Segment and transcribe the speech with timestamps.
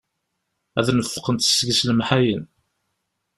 [0.79, 2.43] Ad neffqent seg-s lemḥayen.